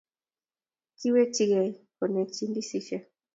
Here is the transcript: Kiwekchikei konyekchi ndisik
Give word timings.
Kiwekchikei 0.99 1.69
konyekchi 1.97 2.43
ndisik 2.49 2.87